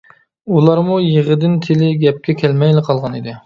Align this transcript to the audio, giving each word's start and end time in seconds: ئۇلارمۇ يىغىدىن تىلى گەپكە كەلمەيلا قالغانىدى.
ئۇلارمۇ 0.55 0.95
يىغىدىن 1.09 1.59
تىلى 1.67 1.93
گەپكە 2.07 2.39
كەلمەيلا 2.43 2.87
قالغانىدى. 2.93 3.39